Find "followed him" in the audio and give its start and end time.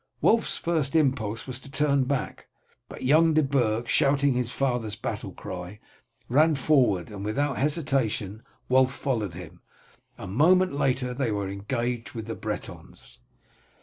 8.91-9.61